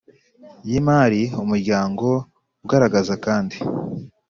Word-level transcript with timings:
Y 0.69 0.71
imari 0.79 1.21
umuryango 1.41 2.07
ugaragaza 2.63 3.13
kandi 3.25 3.57